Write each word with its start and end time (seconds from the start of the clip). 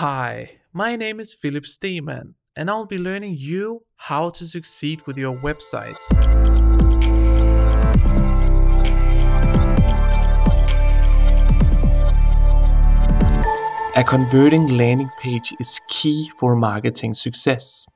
Hi, 0.00 0.58
my 0.74 0.94
name 0.94 1.20
is 1.20 1.32
Philip 1.32 1.64
Steeman, 1.64 2.34
and 2.54 2.68
I'll 2.68 2.84
be 2.84 2.98
learning 2.98 3.36
you 3.38 3.84
how 3.96 4.28
to 4.28 4.44
succeed 4.44 5.00
with 5.06 5.16
your 5.16 5.34
website. 5.34 5.96
A 13.96 14.04
converting 14.04 14.76
landing 14.76 15.08
page 15.18 15.54
is 15.58 15.80
key 15.88 16.30
for 16.38 16.54
marketing 16.54 17.14
success. 17.14 17.86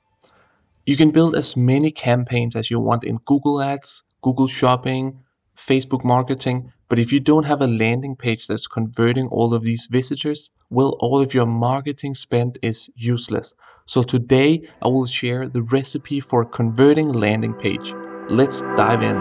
You 0.87 0.97
can 0.97 1.11
build 1.11 1.37
as 1.37 1.55
many 1.55 1.91
campaigns 1.91 2.57
as 2.57 2.71
you 2.71 2.81
want 2.81 3.05
in 3.05 3.19
Google 3.27 3.61
Ads, 3.61 4.05
Google 4.23 4.49
Shopping, 4.49 5.23
Facebook 5.61 6.05
marketing, 6.05 6.73
but 6.89 6.99
if 6.99 7.13
you 7.13 7.21
don't 7.21 7.45
have 7.45 7.61
a 7.61 7.67
landing 7.67 8.17
page 8.17 8.47
that's 8.47 8.67
converting 8.67 9.29
all 9.29 9.53
of 9.53 9.63
these 9.63 9.87
visitors, 9.91 10.51
well, 10.71 10.97
all 11.01 11.21
of 11.21 11.35
your 11.35 11.47
marketing 11.47 12.15
spend 12.15 12.59
is 12.63 12.91
useless. 12.97 13.55
So 13.85 14.03
today 14.03 14.69
I 14.83 14.89
will 14.89 15.07
share 15.07 15.49
the 15.49 15.63
recipe 15.63 16.19
for 16.19 16.45
converting 16.45 17.13
landing 17.13 17.55
page. 17.55 17.95
Let's 18.31 18.63
dive 18.77 19.03
in. 19.03 19.17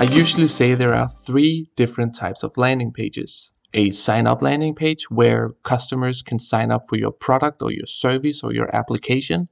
I 0.00 0.04
usually 0.10 0.48
say 0.48 0.74
there 0.74 0.94
are 0.94 1.08
three 1.08 1.70
different 1.76 2.14
types 2.14 2.42
of 2.42 2.56
landing 2.56 2.92
pages. 2.92 3.50
A 3.72 3.90
sign 3.90 4.26
up 4.26 4.42
landing 4.42 4.74
page 4.74 5.10
where 5.10 5.54
customers 5.62 6.22
can 6.22 6.38
sign 6.38 6.70
up 6.70 6.82
for 6.88 6.96
your 6.96 7.10
product 7.10 7.62
or 7.62 7.72
your 7.72 7.86
service 7.86 8.44
or 8.44 8.52
your 8.52 8.74
application. 8.76 9.48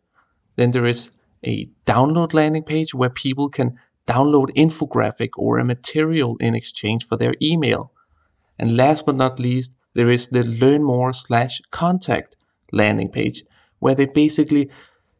Then 0.56 0.72
there 0.72 0.86
is 0.86 1.10
a 1.44 1.68
download 1.86 2.34
landing 2.34 2.62
page 2.62 2.94
where 2.94 3.10
people 3.10 3.48
can 3.48 3.78
download 4.06 4.54
infographic 4.56 5.30
or 5.36 5.58
a 5.58 5.64
material 5.64 6.36
in 6.38 6.54
exchange 6.54 7.06
for 7.06 7.16
their 7.16 7.34
email. 7.40 7.92
And 8.58 8.76
last 8.76 9.06
but 9.06 9.16
not 9.16 9.38
least, 9.38 9.76
there 9.94 10.10
is 10.10 10.28
the 10.28 10.44
learn 10.44 10.82
more 10.82 11.12
slash 11.12 11.60
contact 11.70 12.36
landing 12.72 13.10
page 13.10 13.44
where 13.78 13.94
they 13.94 14.06
basically 14.06 14.70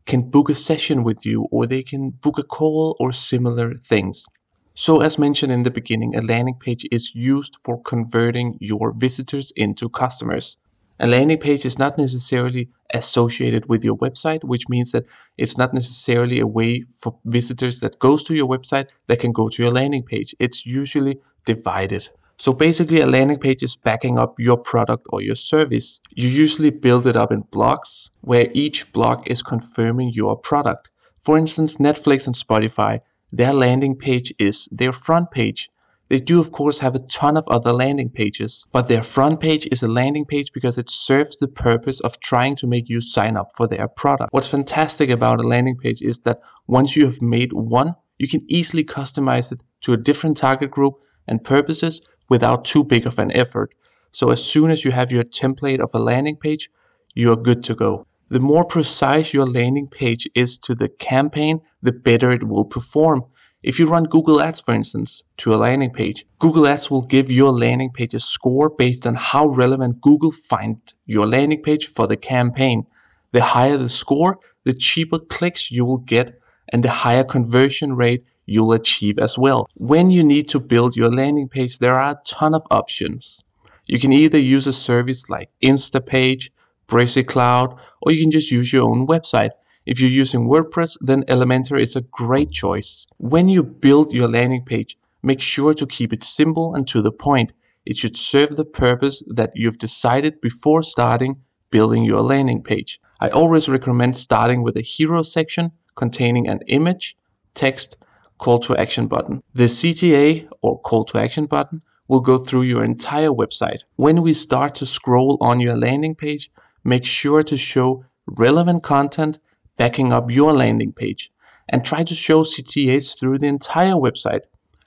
can 0.07 0.31
book 0.31 0.49
a 0.49 0.55
session 0.55 1.05
with 1.05 1.25
you 1.25 1.47
or 1.51 1.67
they 1.67 1.83
can 1.83 2.11
book 2.11 2.39
a 2.39 2.43
call 2.43 2.97
or 2.99 3.13
similar 3.13 3.75
things. 3.85 4.27
So, 4.75 5.03
as 5.03 5.19
mentioned 5.19 5.53
in 5.53 5.65
the 5.65 5.71
beginning, 5.71 6.17
a 6.17 6.23
landing 6.23 6.57
page 6.59 6.87
is 6.91 7.15
used 7.15 7.57
for 7.57 7.81
converting 7.83 8.57
your 8.59 8.93
visitors 8.93 9.53
into 9.55 9.89
customers. 9.89 10.57
A 11.03 11.09
landing 11.09 11.39
page 11.39 11.65
is 11.65 11.81
not 11.81 11.99
necessarily 11.99 12.69
associated 12.95 13.69
with 13.69 13.85
your 13.85 13.97
website, 13.97 14.45
which 14.45 14.69
means 14.69 14.93
that 14.93 15.05
it's 15.37 15.59
not 15.59 15.75
necessarily 15.75 16.39
a 16.39 16.47
way 16.47 16.85
for 16.97 17.19
visitors 17.25 17.81
that 17.81 17.99
goes 17.99 18.23
to 18.23 18.37
your 18.37 18.47
website 18.47 18.87
that 19.09 19.19
can 19.19 19.33
go 19.33 19.49
to 19.49 19.63
your 19.65 19.73
landing 19.73 20.05
page. 20.05 20.33
It's 20.39 20.65
usually 20.65 21.19
divided. 21.45 22.09
So 22.39 22.53
basically 22.53 23.01
a 23.01 23.07
landing 23.07 23.41
page 23.41 23.65
is 23.65 23.75
backing 23.75 24.17
up 24.17 24.39
your 24.39 24.57
product 24.57 25.09
or 25.11 25.21
your 25.21 25.35
service. 25.35 26.01
You 26.13 26.29
usually 26.29 26.71
build 26.71 27.09
it 27.09 27.17
up 27.17 27.33
in 27.33 27.41
blocks 27.51 28.09
where 28.21 28.47
each 28.55 28.93
block 28.93 29.27
is 29.27 29.43
confirming 29.43 30.13
your 30.13 30.37
product. 30.37 30.89
For 31.21 31.37
instance, 31.37 31.79
Netflix 31.79 32.27
and 32.27 32.37
Spotify, 32.37 33.01
their 33.33 33.53
landing 33.53 33.97
page 33.97 34.33
is 34.39 34.69
their 34.71 34.93
front 34.93 35.33
page 35.33 35.69
they 36.13 36.21
do, 36.21 36.41
of 36.41 36.53
course, 36.53 36.81
have 36.81 36.95
a 36.95 36.99
ton 36.99 37.39
of 37.39 37.49
other 37.49 37.73
landing 37.73 38.11
pages, 38.11 38.67
but 38.71 38.87
their 38.87 39.03
front 39.03 39.41
page 39.41 39.67
is 39.73 39.83
a 39.83 39.89
landing 39.89 40.27
page 40.27 40.53
because 40.53 40.77
it 40.77 40.91
serves 40.91 41.39
the 41.39 41.49
purpose 41.49 42.01
of 42.01 42.21
trying 42.21 42.55
to 42.57 42.67
make 42.67 42.91
you 42.91 43.01
sign 43.01 43.35
up 43.35 43.49
for 43.57 43.67
their 43.67 43.89
product. 43.89 44.31
What's 44.31 44.47
fantastic 44.47 45.09
about 45.09 45.41
a 45.41 45.49
landing 45.49 45.79
page 45.79 46.03
is 46.03 46.19
that 46.27 46.41
once 46.67 46.97
you 46.97 47.07
have 47.07 47.23
made 47.23 47.55
one, 47.55 47.95
you 48.19 48.29
can 48.29 48.43
easily 48.47 48.85
customize 48.85 49.53
it 49.53 49.63
to 49.81 49.95
a 49.95 49.97
different 49.97 50.37
target 50.37 50.71
group 50.71 50.97
and 51.27 51.43
purposes 51.43 52.03
without 52.29 52.67
too 52.67 52.85
big 52.85 53.07
of 53.07 53.19
an 53.19 53.35
effort. 53.35 53.75
So 54.11 54.29
as 54.29 54.45
soon 54.45 54.71
as 54.71 54.85
you 54.85 54.91
have 54.91 55.11
your 55.11 55.25
template 55.25 55.81
of 55.81 55.95
a 55.95 55.99
landing 55.99 56.37
page, 56.37 56.69
you 57.15 57.33
are 57.33 57.37
good 57.37 57.63
to 57.63 57.75
go. 57.75 58.07
The 58.29 58.39
more 58.39 58.67
precise 58.67 59.33
your 59.33 59.47
landing 59.47 59.89
page 59.89 60.29
is 60.35 60.59
to 60.59 60.75
the 60.75 60.91
campaign, 60.91 61.61
the 61.81 61.93
better 61.93 62.31
it 62.33 62.47
will 62.49 62.67
perform. 62.67 63.23
If 63.63 63.79
you 63.79 63.87
run 63.87 64.05
Google 64.05 64.41
Ads, 64.41 64.61
for 64.61 64.75
instance, 64.75 65.23
to 65.37 65.55
a 65.55 65.57
landing 65.57 65.93
page, 65.93 66.27
Google 66.41 66.67
Ads 66.67 66.91
will 66.91 67.03
give 67.03 67.31
your 67.31 67.53
landing 67.53 67.91
page 67.91 68.13
a 68.13 68.19
score 68.19 68.69
based 68.69 69.07
on 69.07 69.15
how 69.15 69.47
relevant 69.47 70.01
Google 70.01 70.33
find 70.33 70.79
your 71.07 71.29
landing 71.29 71.63
page 71.63 71.87
for 71.87 72.09
the 72.09 72.17
campaign. 72.17 72.87
The 73.31 73.43
higher 73.43 73.77
the 73.77 73.89
score, 73.89 74.41
the 74.65 74.75
cheaper 74.75 75.21
clicks 75.21 75.71
you 75.71 75.85
will 75.85 75.99
get 75.99 76.41
and 76.73 76.83
the 76.83 76.91
higher 76.91 77.23
conversion 77.23 77.95
rate 77.95 78.25
you'll 78.47 78.73
achieve 78.73 79.19
as 79.21 79.39
well. 79.39 79.69
When 79.75 80.11
you 80.11 80.25
need 80.25 80.49
to 80.49 80.59
build 80.59 80.97
your 80.97 81.11
landing 81.11 81.49
page, 81.49 81.79
there 81.79 81.95
are 81.95 82.11
a 82.11 82.21
ton 82.27 82.55
of 82.55 82.63
options. 82.71 83.45
You 83.87 84.01
can 84.01 84.13
either 84.13 84.39
use 84.39 84.67
a 84.67 84.73
service 84.73 85.31
like 85.31 85.51
Instapage, 85.63 86.51
Brizy 86.89 87.25
Cloud, 87.25 87.79
or 88.01 88.11
you 88.11 88.23
can 88.23 88.33
just 88.33 88.51
use 88.51 88.73
your 88.73 88.89
own 88.89 89.07
website. 89.07 89.51
If 89.85 90.01
you're 90.01 90.11
using 90.11 90.47
WordPress, 90.47 90.97
then 91.01 91.25
Elementor 91.25 91.81
is 91.81 91.97
a 91.97 92.03
great 92.03 92.53
choice. 92.53 93.07
When 93.19 93.49
you 93.49 93.63
build 93.65 94.13
your 94.13 94.29
landing 94.29 94.65
page, 94.65 94.97
make 95.23 95.41
sure 95.41 95.75
to 95.75 95.87
keep 95.87 96.13
it 96.13 96.23
simple 96.23 96.75
and 96.75 96.87
to 96.89 97.03
the 97.03 97.11
point. 97.11 97.53
It 97.85 97.97
should 97.97 98.17
serve 98.17 98.55
the 98.55 98.65
purpose 98.65 99.25
that 99.27 99.51
you've 99.55 99.79
decided 99.79 100.41
before 100.41 100.85
starting 100.85 101.43
building 101.71 102.05
your 102.05 102.21
landing 102.21 102.63
page. 102.63 103.01
I 103.21 103.29
always 103.31 103.69
recommend 103.69 104.17
starting 104.17 104.63
with 104.63 104.77
a 104.77 104.83
hero 104.83 105.23
section 105.23 105.73
containing 105.97 106.47
an 106.47 106.61
image, 106.69 107.17
text, 107.55 107.97
call 108.39 108.61
to 108.61 108.77
action 108.77 109.09
button. 109.09 109.43
The 109.55 109.65
CTA 109.65 110.49
or 110.63 110.81
call 110.81 111.05
to 111.07 111.19
action 111.19 111.47
button 111.47 111.83
will 112.07 112.21
go 112.21 112.39
through 112.39 112.63
your 112.63 112.85
entire 112.85 113.31
website. 113.31 113.81
When 113.97 114.23
we 114.23 114.33
start 114.35 114.75
to 114.77 114.87
scroll 114.87 115.39
on 115.41 115.59
your 115.59 115.77
landing 115.77 116.15
page, 116.15 116.51
make 116.85 117.05
sure 117.05 117.43
to 117.43 117.57
show 117.57 118.05
relevant 118.27 118.85
content 118.85 119.39
backing 119.83 120.13
up 120.13 120.31
your 120.31 120.53
landing 120.53 120.93
page 120.93 121.33
and 121.69 121.85
try 121.85 122.05
to 122.05 122.15
show 122.15 122.45
CTAs 122.45 123.19
through 123.19 123.39
the 123.39 123.49
entire 123.49 123.99
website. 124.07 124.43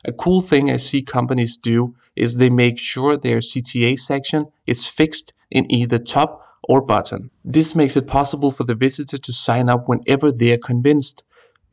A 0.06 0.14
cool 0.14 0.40
thing 0.40 0.72
I 0.72 0.78
see 0.78 1.02
companies 1.02 1.58
do 1.58 1.96
is 2.16 2.38
they 2.38 2.50
make 2.50 2.80
sure 2.80 3.18
their 3.18 3.40
CTA 3.40 4.00
section 4.00 4.46
is 4.66 4.88
fixed 4.88 5.34
in 5.52 5.70
either 5.70 5.98
top 5.98 6.32
or 6.64 6.80
bottom. 6.82 7.30
This 7.44 7.76
makes 7.76 7.98
it 7.98 8.08
possible 8.08 8.52
for 8.52 8.64
the 8.64 8.74
visitor 8.74 9.18
to 9.18 9.34
sign 9.34 9.68
up 9.68 9.90
whenever 9.90 10.32
they 10.32 10.54
are 10.54 10.68
convinced, 10.72 11.24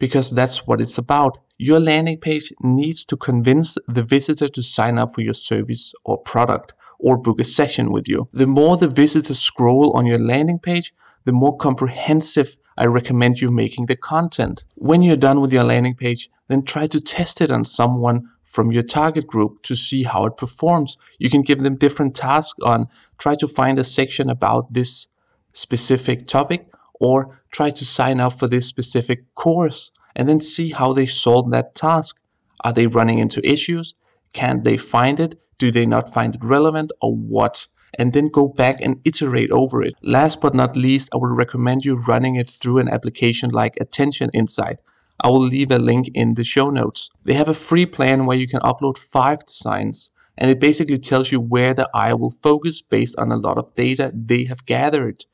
because 0.00 0.30
that's 0.30 0.66
what 0.66 0.80
it's 0.80 0.98
about. 0.98 1.38
Your 1.58 1.78
landing 1.78 2.18
page 2.18 2.52
needs 2.60 3.06
to 3.06 3.16
convince 3.16 3.78
the 3.86 4.02
visitor 4.02 4.48
to 4.48 4.62
sign 4.62 4.98
up 4.98 5.14
for 5.14 5.20
your 5.20 5.38
service 5.50 5.94
or 6.04 6.18
product 6.18 6.74
or 6.98 7.16
book 7.16 7.40
a 7.40 7.44
session 7.44 7.92
with 7.92 8.08
you. 8.08 8.26
The 8.32 8.48
more 8.48 8.76
the 8.76 8.88
visitors 8.88 9.38
scroll 9.38 9.92
on 9.96 10.06
your 10.06 10.18
landing 10.18 10.58
page, 10.58 10.92
the 11.24 11.32
more 11.32 11.56
comprehensive 11.56 12.56
I 12.82 12.86
recommend 12.86 13.40
you 13.40 13.52
making 13.52 13.86
the 13.86 13.94
content. 13.94 14.64
When 14.74 15.02
you're 15.02 15.14
done 15.14 15.40
with 15.40 15.52
your 15.52 15.62
landing 15.62 15.94
page, 15.94 16.28
then 16.48 16.64
try 16.64 16.88
to 16.88 17.00
test 17.00 17.40
it 17.40 17.48
on 17.48 17.64
someone 17.64 18.28
from 18.42 18.72
your 18.72 18.82
target 18.82 19.28
group 19.28 19.62
to 19.62 19.76
see 19.76 20.02
how 20.02 20.24
it 20.24 20.36
performs. 20.36 20.96
You 21.20 21.30
can 21.30 21.42
give 21.42 21.60
them 21.60 21.76
different 21.76 22.16
tasks 22.16 22.58
on 22.64 22.88
try 23.18 23.36
to 23.36 23.46
find 23.46 23.78
a 23.78 23.84
section 23.84 24.28
about 24.28 24.72
this 24.72 25.06
specific 25.52 26.26
topic 26.26 26.66
or 26.98 27.38
try 27.52 27.70
to 27.70 27.84
sign 27.84 28.18
up 28.18 28.36
for 28.36 28.48
this 28.48 28.66
specific 28.66 29.32
course 29.36 29.92
and 30.16 30.28
then 30.28 30.40
see 30.40 30.70
how 30.70 30.92
they 30.92 31.06
solve 31.06 31.52
that 31.52 31.76
task. 31.76 32.16
Are 32.64 32.72
they 32.72 32.88
running 32.88 33.20
into 33.20 33.48
issues? 33.48 33.94
Can 34.32 34.64
they 34.64 34.76
find 34.76 35.20
it? 35.20 35.40
Do 35.56 35.70
they 35.70 35.86
not 35.86 36.12
find 36.12 36.34
it 36.34 36.42
relevant 36.42 36.90
or 37.00 37.14
what? 37.14 37.68
And 37.98 38.12
then 38.12 38.28
go 38.28 38.48
back 38.48 38.80
and 38.80 39.00
iterate 39.04 39.50
over 39.50 39.82
it. 39.82 39.94
Last 40.02 40.40
but 40.40 40.54
not 40.54 40.76
least, 40.76 41.10
I 41.12 41.18
would 41.18 41.36
recommend 41.36 41.84
you 41.84 41.96
running 41.96 42.36
it 42.36 42.48
through 42.48 42.78
an 42.78 42.88
application 42.88 43.50
like 43.50 43.76
Attention 43.80 44.30
Insight. 44.32 44.78
I 45.20 45.28
will 45.28 45.40
leave 45.40 45.70
a 45.70 45.78
link 45.78 46.10
in 46.14 46.34
the 46.34 46.44
show 46.44 46.70
notes. 46.70 47.10
They 47.24 47.34
have 47.34 47.48
a 47.48 47.54
free 47.54 47.86
plan 47.86 48.26
where 48.26 48.36
you 48.36 48.48
can 48.48 48.60
upload 48.60 48.98
five 48.98 49.44
designs, 49.44 50.10
and 50.36 50.50
it 50.50 50.58
basically 50.58 50.98
tells 50.98 51.30
you 51.30 51.40
where 51.40 51.74
the 51.74 51.88
eye 51.94 52.14
will 52.14 52.30
focus 52.30 52.80
based 52.80 53.16
on 53.18 53.30
a 53.30 53.36
lot 53.36 53.58
of 53.58 53.74
data 53.74 54.10
they 54.14 54.44
have 54.44 54.66
gathered. 54.66 55.24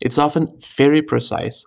It's 0.00 0.18
often 0.18 0.58
very 0.76 1.02
precise. 1.02 1.66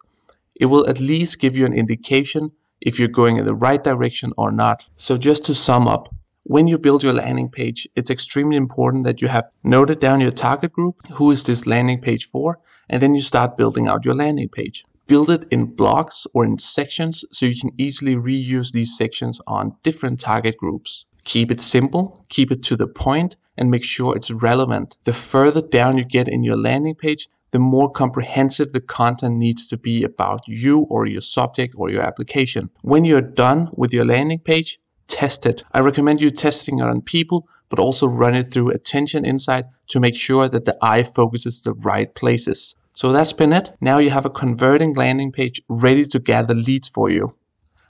It 0.56 0.66
will 0.66 0.88
at 0.90 1.00
least 1.00 1.40
give 1.40 1.56
you 1.56 1.66
an 1.66 1.74
indication 1.74 2.51
if 2.81 3.00
you're 3.00 3.07
going 3.07 3.38
in 3.38 3.46
the 3.46 3.56
right 3.56 3.84
direction 3.84 4.34
or 4.38 4.51
not. 4.51 4.88
So, 4.96 5.18
just 5.18 5.44
to 5.46 5.56
sum 5.56 5.88
up, 5.88 6.13
when 6.50 6.66
you 6.66 6.80
build 6.80 7.04
your 7.04 7.13
landing 7.13 7.48
page, 7.48 7.88
it's 7.96 8.10
extremely 8.10 8.56
important 8.56 9.04
that 9.04 9.22
you 9.22 9.28
have 9.28 9.51
noted 9.63 10.00
down 10.00 10.19
your 10.19 10.31
target 10.31 10.74
group, 10.74 10.96
who 11.12 11.30
is 11.30 11.44
this 11.44 11.68
landing 11.68 12.01
page 12.01 12.25
for, 12.25 12.57
and 12.90 13.04
then 13.04 13.13
you 13.13 13.22
start 13.22 13.56
building 13.56 13.88
out 13.88 14.04
your 14.04 14.16
landing 14.16 14.50
page. 14.50 14.84
Build 15.06 15.30
it 15.30 15.46
in 15.51 15.75
blocks 15.75 16.25
or 16.34 16.44
in 16.44 16.57
sections 16.57 17.24
so 17.31 17.46
you 17.46 17.56
can 17.56 17.69
easily 17.78 18.16
reuse 18.16 18.72
these 18.72 18.98
sections 18.98 19.40
on 19.46 19.75
different 19.84 20.19
target 20.19 20.57
groups. 20.57 21.06
Keep 21.24 21.51
it 21.51 21.62
simple, 21.62 22.25
keep 22.30 22.51
it 22.51 22.63
to 22.63 22.75
the 22.75 22.88
point, 22.88 23.36
and 23.56 23.69
make 23.69 23.84
sure 23.84 24.16
it's 24.16 24.31
relevant. 24.31 24.98
The 25.04 25.13
further 25.13 25.62
down 25.62 26.00
you 26.00 26.04
get 26.04 26.28
in 26.28 26.44
your 26.44 26.57
landing 26.57 26.96
page, 26.96 27.28
the 27.51 27.60
more 27.60 27.92
comprehensive 27.92 28.74
the 28.74 28.81
content 28.81 29.36
needs 29.36 29.68
to 29.68 29.78
be 29.78 30.04
about 30.04 30.42
you 30.48 30.88
or 30.90 31.06
your 31.06 31.22
subject 31.22 31.75
or 31.78 31.92
your 31.92 32.01
application. 32.01 32.72
When 32.81 33.06
you're 33.06 33.22
done 33.22 33.69
with 33.74 33.94
your 33.94 34.06
landing 34.06 34.40
page, 34.40 34.80
test 35.10 35.46
it. 35.46 35.64
I 35.74 35.80
recommend 35.80 36.22
you 36.22 36.32
testing 36.32 36.80
it 36.80 36.84
on 36.84 37.02
people, 37.02 37.48
but 37.68 37.80
also 37.80 38.08
run 38.08 38.36
it 38.36 38.44
through 38.44 38.70
Attention 38.70 39.26
Insight 39.26 39.66
to 39.90 40.00
make 40.00 40.16
sure 40.16 40.48
that 40.48 40.64
the 40.64 40.78
eye 40.82 41.04
focuses 41.04 41.64
the 41.64 41.74
right 41.74 42.14
places. 42.16 42.76
So 42.94 43.12
that's 43.12 43.34
been 43.34 43.54
it. 43.54 43.72
Now 43.82 43.98
you 43.98 44.10
have 44.10 44.26
a 44.26 44.30
converting 44.30 44.94
landing 44.94 45.32
page 45.32 45.62
ready 45.68 46.06
to 46.06 46.20
gather 46.20 46.54
leads 46.54 46.88
for 46.88 47.10
you. 47.10 47.36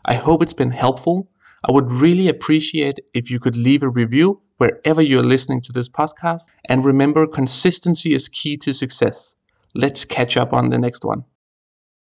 I 0.05 0.15
hope 0.15 0.41
it's 0.41 0.53
been 0.53 0.71
helpful. 0.71 1.29
I 1.67 1.71
would 1.71 1.91
really 1.91 2.29
appreciate 2.29 2.99
if 3.13 3.29
you 3.29 3.39
could 3.39 3.55
leave 3.55 3.83
a 3.83 3.89
review 3.89 4.41
wherever 4.57 5.01
you're 5.01 5.23
listening 5.23 5.61
to 5.61 5.71
this 5.71 5.89
podcast. 5.89 6.49
And 6.65 6.85
remember, 6.85 7.27
consistency 7.27 8.13
is 8.13 8.27
key 8.27 8.57
to 8.57 8.73
success. 8.73 9.35
Let's 9.75 10.05
catch 10.05 10.37
up 10.37 10.53
on 10.53 10.69
the 10.69 10.77
next 10.77 11.03
one. 11.03 11.25